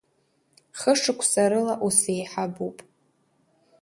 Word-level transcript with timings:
Хышықәса 0.79 1.45
рыла 1.51 1.75
усеиҳабуп. 1.85 2.77